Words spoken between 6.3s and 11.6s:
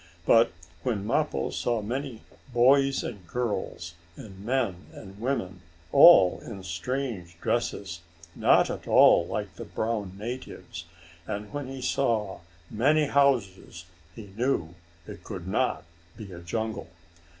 in strange dresses, not at all like the brown natives, and